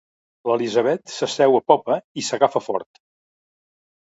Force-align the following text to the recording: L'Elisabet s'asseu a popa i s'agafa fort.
L'Elisabet 0.51 1.13
s'asseu 1.17 1.57
a 1.57 1.61
popa 1.73 1.99
i 2.23 2.25
s'agafa 2.31 2.63
fort. 2.71 3.03